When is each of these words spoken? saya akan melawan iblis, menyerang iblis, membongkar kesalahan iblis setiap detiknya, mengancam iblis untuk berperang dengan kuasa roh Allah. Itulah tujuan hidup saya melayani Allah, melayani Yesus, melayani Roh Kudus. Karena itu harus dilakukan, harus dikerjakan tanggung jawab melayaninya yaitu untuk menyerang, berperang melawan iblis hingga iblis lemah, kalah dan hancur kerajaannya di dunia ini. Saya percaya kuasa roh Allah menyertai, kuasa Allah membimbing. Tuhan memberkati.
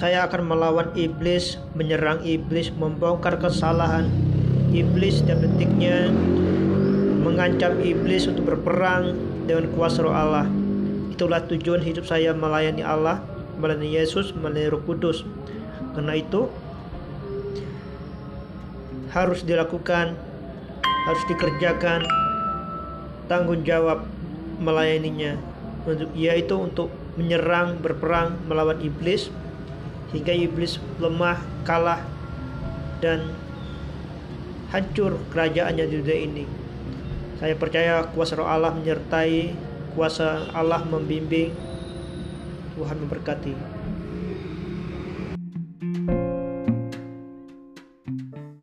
saya 0.00 0.24
akan 0.24 0.48
melawan 0.48 0.88
iblis, 0.96 1.60
menyerang 1.76 2.24
iblis, 2.24 2.72
membongkar 2.72 3.36
kesalahan 3.36 4.08
iblis 4.72 5.20
setiap 5.20 5.44
detiknya, 5.44 6.08
mengancam 7.20 7.76
iblis 7.84 8.24
untuk 8.24 8.48
berperang 8.48 9.12
dengan 9.44 9.68
kuasa 9.76 10.00
roh 10.00 10.16
Allah. 10.16 10.48
Itulah 11.12 11.44
tujuan 11.52 11.84
hidup 11.84 12.08
saya 12.08 12.32
melayani 12.32 12.80
Allah, 12.80 13.20
melayani 13.60 13.92
Yesus, 13.92 14.32
melayani 14.32 14.72
Roh 14.72 14.80
Kudus. 14.88 15.20
Karena 15.92 16.16
itu 16.16 16.48
harus 19.12 19.44
dilakukan, 19.44 20.16
harus 20.80 21.22
dikerjakan 21.28 22.08
tanggung 23.28 23.68
jawab 23.68 24.08
melayaninya 24.64 25.36
yaitu 26.16 26.56
untuk 26.56 26.88
menyerang, 27.20 27.80
berperang 27.84 28.36
melawan 28.48 28.80
iblis 28.80 29.28
hingga 30.10 30.34
iblis 30.34 30.82
lemah, 30.98 31.38
kalah 31.62 32.02
dan 32.98 33.34
hancur 34.70 35.18
kerajaannya 35.30 35.84
di 35.86 35.94
dunia 35.98 36.18
ini. 36.18 36.44
Saya 37.40 37.56
percaya 37.56 38.04
kuasa 38.12 38.36
roh 38.36 38.46
Allah 38.46 38.74
menyertai, 38.76 39.56
kuasa 39.96 40.50
Allah 40.52 40.84
membimbing. 40.84 41.50
Tuhan 42.76 42.96
memberkati. 42.96 43.52